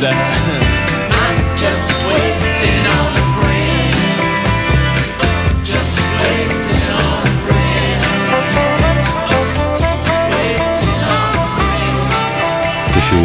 [0.00, 0.12] 这是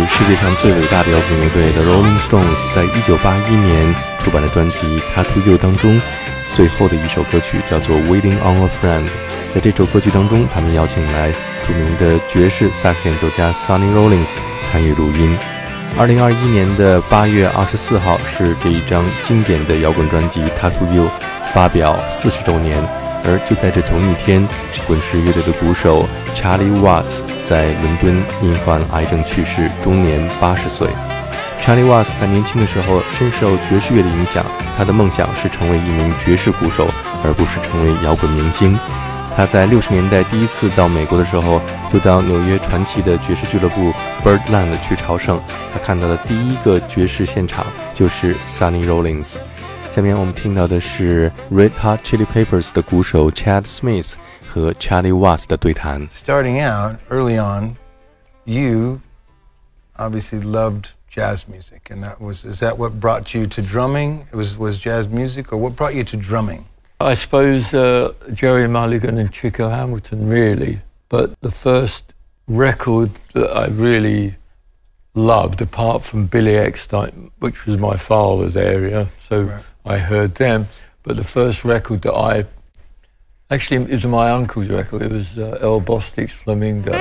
[0.07, 2.43] 世界上最伟大的摇滚乐队 The Rolling Stones
[2.75, 6.01] 在一九八一年出版的专辑《Tattoo You》当中
[6.53, 9.05] 最后的一首歌曲，叫做《Waiting on a Friend》。
[9.53, 11.31] 在这首歌曲当中，他们邀请来
[11.63, 14.35] 著名的爵士萨克斯演奏家 Sonny Rollins
[14.69, 15.37] 参与录音。
[15.97, 21.05] 二零二一年的八月二十四号是这一张经典的摇滚专辑《Tattoo You》
[21.53, 22.83] 发表四十周年，
[23.23, 24.45] 而就在这同一天，
[24.85, 26.05] 滚石乐队的鼓手
[26.35, 30.89] Charlie Watts 在伦敦因患癌症去世，终年八十岁。
[31.61, 34.45] Charlie Watts 在年轻的时候深受爵士乐的影响，
[34.77, 36.89] 他的梦想是成为一名爵士鼓手，
[37.23, 38.77] 而不是成为摇滚明星。
[39.36, 41.60] 他在六十年代第一次到美国的时候，
[41.90, 43.92] 就到纽约传奇的爵士俱乐部
[44.22, 45.40] Birdland 去朝圣。
[45.72, 49.36] 他看到的第一个爵士现场就是 Sonny Rollins。
[49.90, 54.14] 下面我们听到的是 Red Hot Chili Peppers 的鼓手 Chad Smith
[54.48, 56.06] 和 Charlie Watts 的对谈。
[56.08, 57.76] Starting out early on,
[58.44, 59.00] you
[59.96, 64.20] obviously loved jazz music, and that was is that what brought you to drumming?
[64.32, 66.64] It was was jazz music, or what brought you to drumming?
[67.05, 70.79] I suppose uh, Gerry Mulligan and Chico Hamilton, really.
[71.07, 72.15] But the first
[72.47, 74.37] record that I really
[75.13, 79.09] loved, apart from Billy Eckstine, which was my father's area.
[79.29, 79.63] So Right.
[79.85, 80.67] I heard them.
[81.03, 82.45] But the first record that I
[83.51, 85.03] actually it was my uncle's record.
[85.03, 86.91] It was uh, Earl Bostic's Flamingo.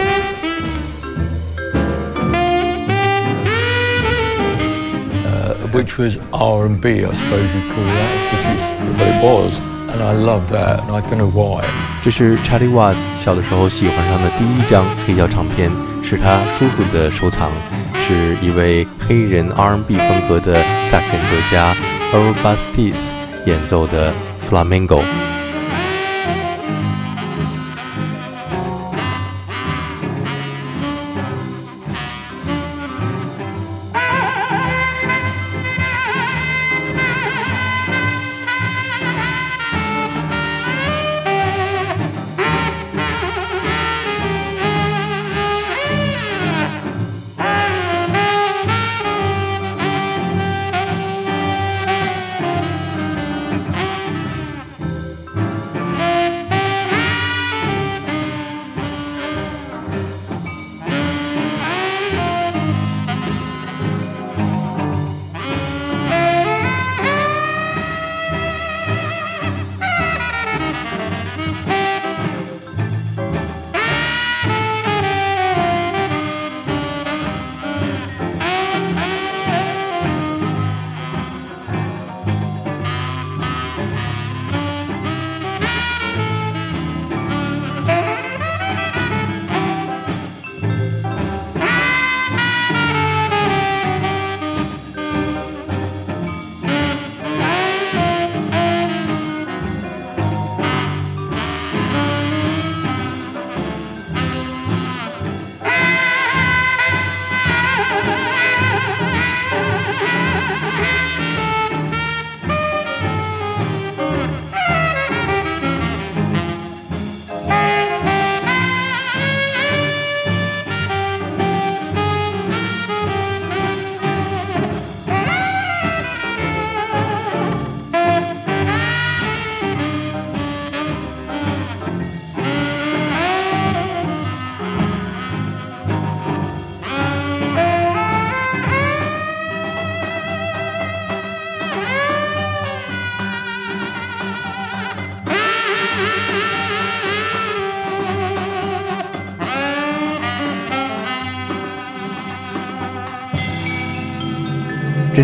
[5.25, 9.25] Uh, which was R and B, I suppose you'd call that, which is what it
[9.25, 11.65] was, and I love that, and I don't know why.
[12.03, 15.71] 这是 Charlie Watts 小的时候喜欢上的第一张黑胶唱片，
[16.03, 17.51] 是他叔叔的收藏，
[18.07, 21.75] 是一位黑人 R&B 风格的萨克斯演奏家
[22.13, 23.07] Earl Bastis
[23.47, 24.13] 演奏的
[24.49, 25.01] Flamingo。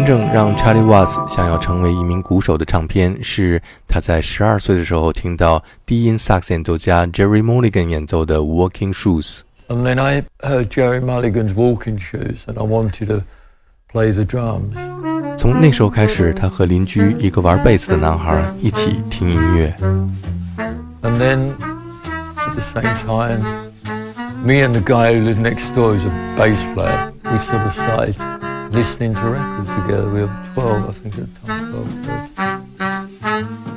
[0.00, 9.40] 真正让 Charlie Watts 想要成为一名鼓手的唱片，是他在十二岁的时候听到低音萨克斯演奏家 Jerry Mulligan 演奏的《Walking Shoes》。
[9.68, 13.24] And then I heard Jerry Mulligan's Walking Shoes, and I wanted to
[13.92, 14.74] play the drums.
[15.36, 19.76] 从那时候开始，他和邻居一个玩贝斯的男孩一起听音乐。
[21.02, 21.50] And then
[22.38, 23.42] at the same time,
[24.42, 27.74] me and the guy who lived next door, who's a bass player, we sort of
[27.74, 28.14] started
[28.70, 30.10] listening to records together.
[30.10, 33.69] We were 12, I think, at the time, 12, 13.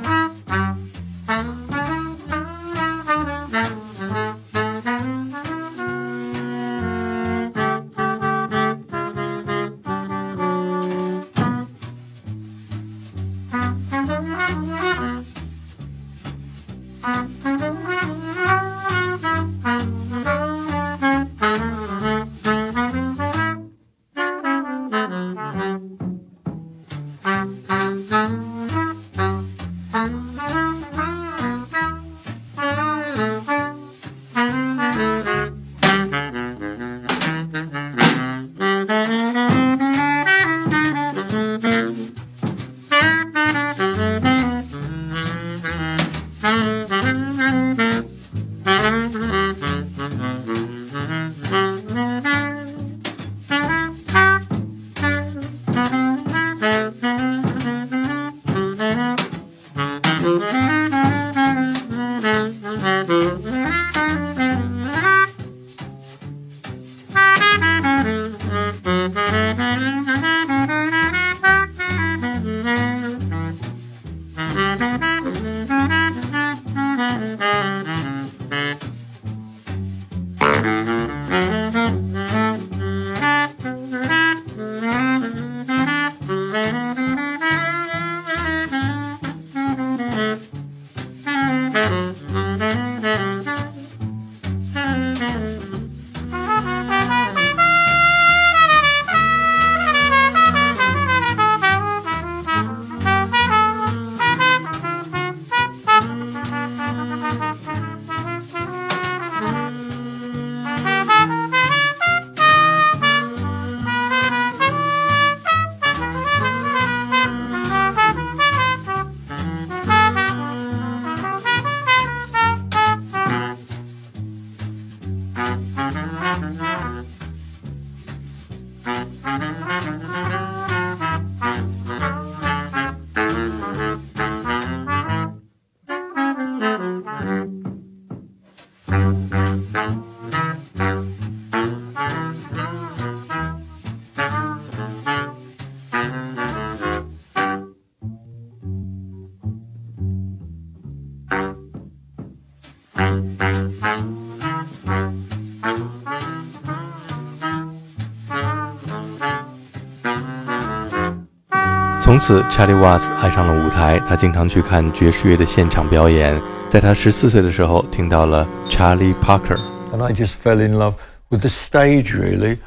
[162.00, 166.40] 从此，Chaliwas 爱上了舞台，他经常去看爵士乐的现场表演。
[166.73, 169.57] 在他十四岁的时候，听到了 Charlie Parker。
[169.91, 170.95] and I just fell in love
[171.29, 172.13] with the stage.
[172.13, 172.59] Really,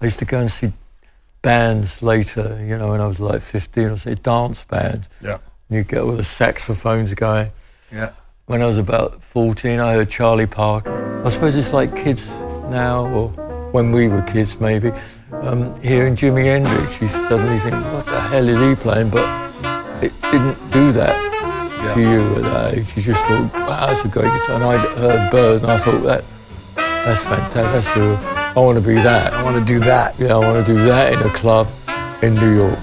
[0.00, 0.72] I used to go and see
[1.40, 2.58] bands later.
[2.62, 5.08] You know, when I was like 15, I'd see dance bands.
[5.22, 5.38] Yeah.
[5.70, 7.50] You get all the saxophones going.
[7.90, 8.10] Yeah.
[8.46, 11.22] When I was about 14, I heard Charlie Parker.
[11.24, 12.30] I suppose it's like kids
[12.70, 13.28] now, or
[13.72, 14.92] when we were kids, maybe.
[15.32, 19.08] Um, hearing Jimi Hendrix, you suddenly think, what the hell is he playing?
[19.08, 19.24] But
[20.02, 21.25] it didn't do that
[21.93, 22.95] to you at that age.
[22.95, 24.55] You just thought, wow, that's a great guitar.
[24.55, 26.23] And I heard Bird, and I thought, that
[26.75, 27.55] that's fantastic.
[27.55, 29.33] That's a, I want to be that.
[29.33, 30.19] I want to do that.
[30.19, 31.67] Yeah, I want to do that in a club
[32.21, 32.79] in New York.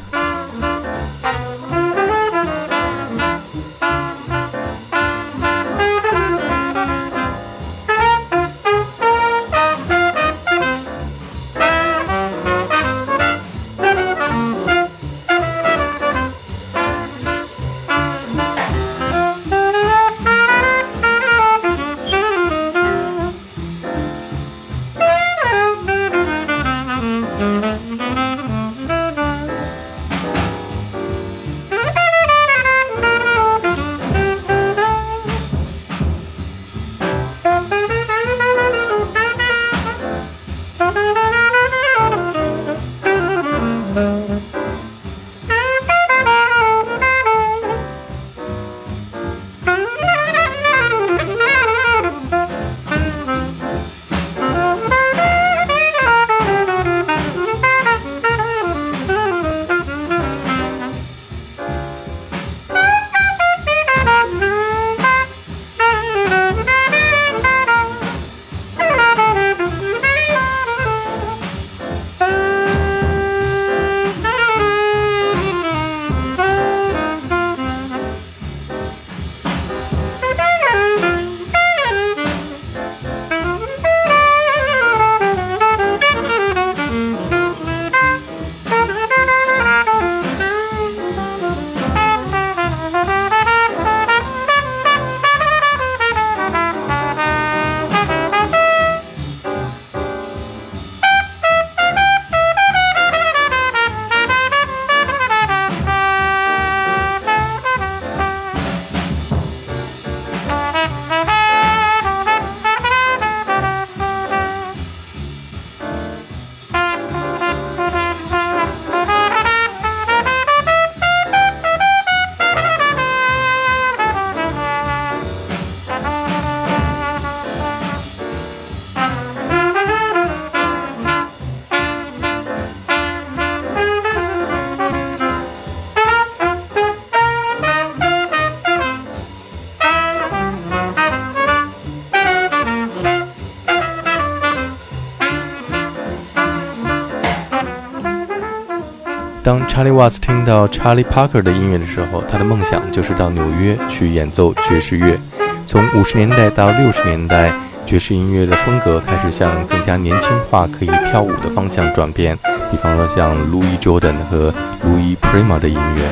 [149.44, 155.18] Charlie Watts 听到 Charlie Parker 的音乐的时候，他的梦想就是到纽约去演奏爵士乐。
[155.66, 157.54] 从五十年代到六十年代，
[157.86, 162.38] 爵士音乐的风格开始向更加年轻化、可以跳舞的方向转变。
[162.70, 166.12] 比方说像 Louis Jordan 和 Louis Prima 的音乐。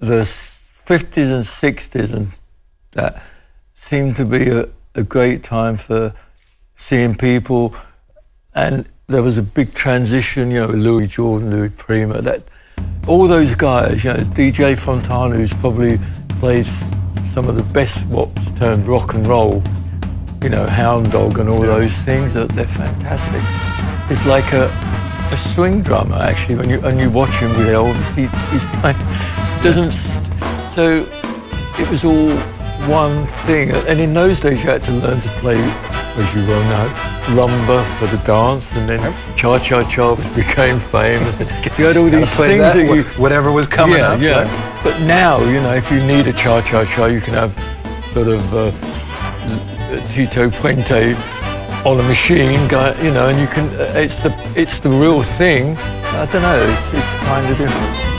[0.00, 2.26] the 50s and 60s and
[2.92, 3.14] that
[3.74, 6.12] seemed to be a, a great time for
[6.76, 7.72] seeing people
[8.54, 12.42] and there was a big transition you know louis jordan louis prima that
[13.07, 15.97] all those guys you know dj fontana who's probably
[16.39, 16.69] plays
[17.33, 19.61] some of the best what's termed rock and roll
[20.43, 23.41] you know hound dog and all those things that they're fantastic.
[24.11, 24.65] It's like a
[25.31, 28.97] a swing drummer actually when you and you watch him with Elvis he, he's playing
[29.63, 29.93] doesn't
[30.75, 31.07] so
[31.79, 32.29] it was all
[32.87, 35.55] one thing and in those days you had to learn to play
[36.15, 36.93] as you well know
[37.35, 38.99] rumba for the dance and then
[39.35, 41.39] cha cha cha became famous
[41.79, 44.21] you had all these things that, that, you whatever was coming yeah, up.
[44.21, 44.73] yeah.
[44.83, 47.53] But now, you know, if you need a cha cha cha, you can have
[48.13, 48.71] sort of uh,
[50.09, 51.15] Tito Puente
[51.85, 52.59] on a machine,
[53.01, 53.69] you know, and you can.
[53.79, 55.77] Uh, it's the it's the real thing.
[55.77, 56.61] I don't know.
[56.61, 58.12] It's, it's kind of different.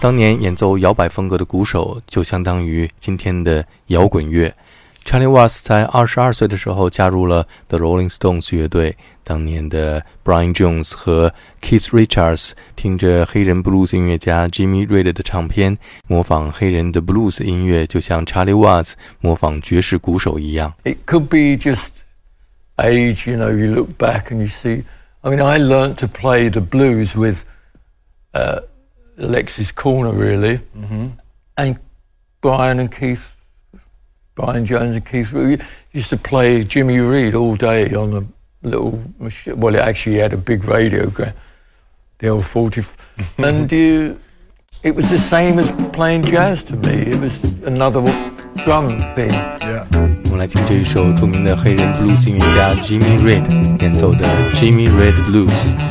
[0.00, 4.54] 当年演奏摇摆风格的鼓手，就相当于今天的摇滚乐。
[5.04, 8.96] Charlie Watts 在二十二岁的时候加入了 The Rolling Stones 乐队。
[9.22, 18.92] 当年的 Brian Jones 和 Keith Richards 听着黑人 blues 音乐家 Jimmy Reed 的唱片，模仿黑人的 blues 音乐，就像 Charlie Watts
[19.20, 20.74] 模仿爵士鼓手一样。
[20.84, 21.88] It could be just
[22.76, 24.84] age, you know, you look back and you see.
[25.22, 27.44] I mean, I learnt to play the blues with
[28.34, 28.60] uh,
[29.19, 31.07] Alexis Korner really, mm-hmm.
[31.57, 31.79] and
[32.41, 33.35] Brian and Keith,
[34.35, 35.33] Brian Jones and Keith
[35.91, 39.59] used to play Jimmy Reed all day on a little machine.
[39.59, 41.11] Well, it actually had a big radio,
[42.19, 42.83] the old forty,
[43.37, 44.17] and you,
[44.83, 46.93] it was the same as playing jazz to me.
[46.93, 48.01] It was another
[48.63, 49.31] drum thing.
[49.31, 49.85] Yeah.
[50.31, 55.88] 我们来听这一首著名的黑人 blues 音乐家 Jimmy Reed 演奏的 Jimmy Reed Blues。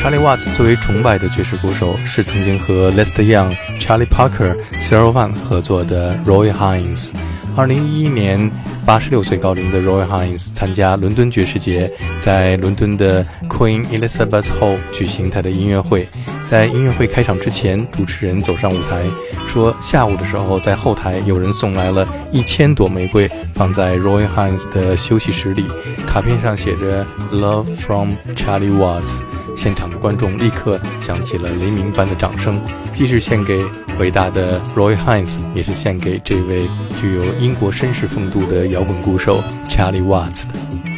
[0.00, 7.10] Charlie Watts 最为崇拜的爵士鼓手是曾经和 Lester Young、Charlie Parker、Sarah Vaughan 合作的 Roy Hines。
[7.54, 8.50] 二零一一年，
[8.86, 16.08] 八十六岁高龄的 Roy Hines 参加伦敦爵士节，在伦敦的 Queen Elizabeth Hall 举行他的音乐会。
[16.48, 19.02] 在音乐会开场之前，主持人走上舞台
[19.46, 25.66] 说，下午的时候在后台有人送来了一千朵玫瑰，放在 Roy Hines 的休息室里，
[26.06, 29.18] 卡片上写着 “Love from Charlie Watts”。
[29.60, 32.58] 现场的观众立刻响起了雷鸣般的掌声，
[32.94, 33.62] 既是献给
[33.98, 36.66] 伟大的 Roy Haynes，也是献给这位
[36.98, 40.54] 具有英国绅士风度的摇滚鼓手 Charlie Watts 的。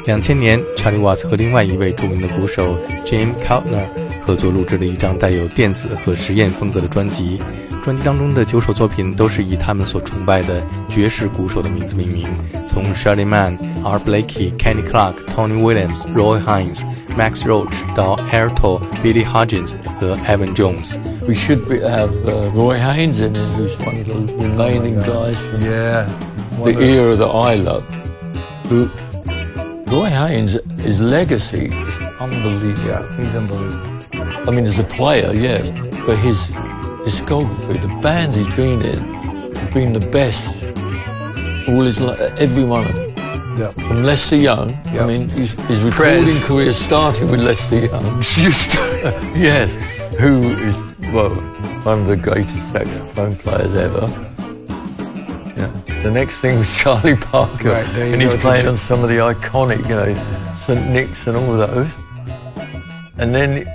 [0.07, 3.85] 两千年，Charlie Watts 和另外一位著名的鼓手 Jim Keltner
[4.25, 7.41] 合作录制了一张带有电子和实验风格的专辑。
[7.83, 12.27] 专辑当中的九首作品都是以他们所崇拜的爵士鼓手的名字命名，
[12.69, 16.83] 从 Shelly Manne、Art Blakey、Kenny Clarke、Tony Williams、Roy Haynes、
[17.17, 20.97] Max Roach 到 Airto、Billy Higgins 和 Elvin Jones。
[21.27, 23.53] We should have uh, Roy Haynes in it.
[23.55, 27.83] who's one of the remaining guys from the era that I love.
[28.69, 28.89] Who
[29.93, 32.87] Roy Haynes' his legacy is unbelievable.
[32.87, 33.89] Yeah, he's unbelievable.
[34.47, 35.71] I mean, as a player, yes,
[36.07, 36.39] but his
[37.05, 40.63] discography, the bands he's been in, have been the best.
[41.69, 42.01] All his,
[42.41, 43.13] every one of them.
[43.59, 43.75] Yep.
[43.75, 44.71] from Lester Young.
[44.71, 45.03] Yep.
[45.03, 46.45] I mean, his, his recording Prez.
[46.45, 48.23] career started with Lester Young.
[48.37, 48.49] You
[49.41, 49.75] yes,
[50.17, 50.77] who is
[51.13, 51.35] well
[51.85, 54.07] one of the greatest saxophone players ever.
[55.57, 55.71] Yeah.
[56.03, 59.83] The next thing was Charlie Parker, Right, and he's playing on some of the iconic,
[59.89, 61.93] you know, St Nick's and all those.
[63.19, 63.67] And then,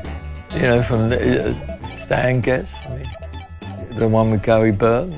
[0.55, 2.73] you know, from the, uh, Stan Getz,
[3.97, 5.11] the one with Gary Burton.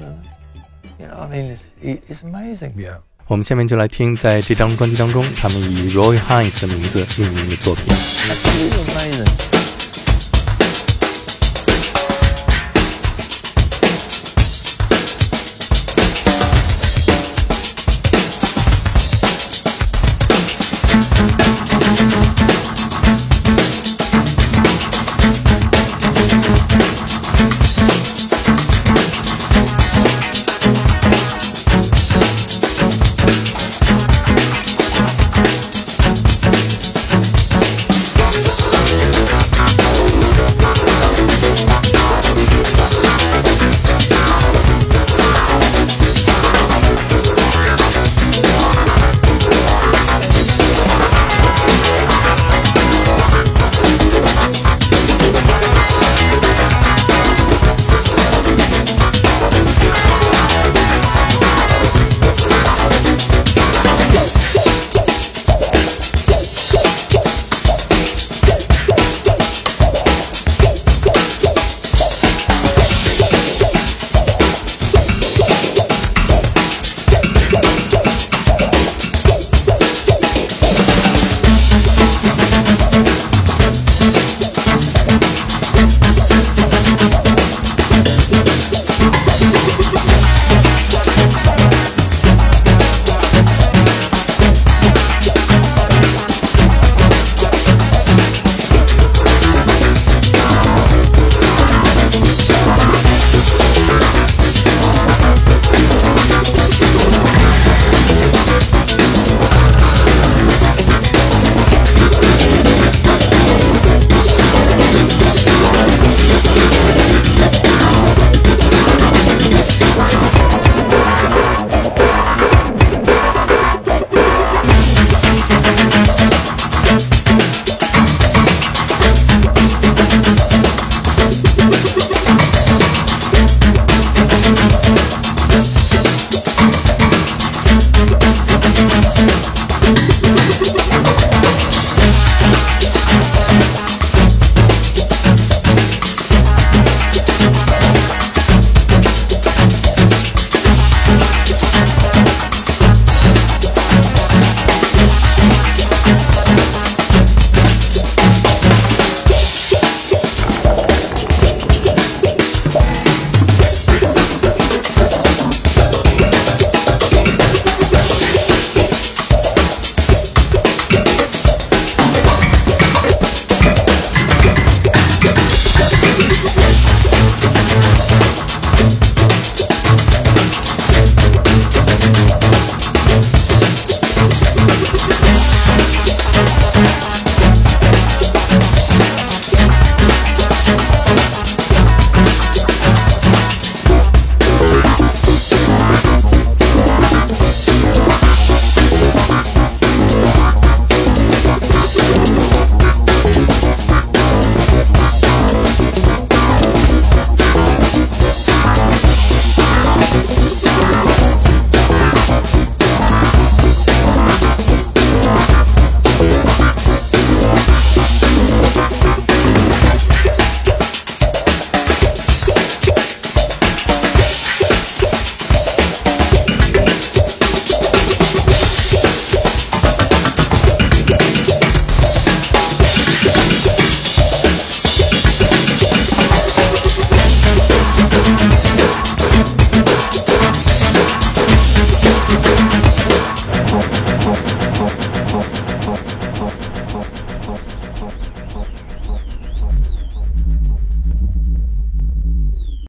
[1.00, 2.74] You know, I mean, it's, it- it's amazing.
[2.78, 2.98] yeah.
[3.28, 7.86] 我们下面就来听在这张专辑当中，他们以 Roy Haynes 的名字命名的作品。
[7.88, 9.49] Absolutely amazing.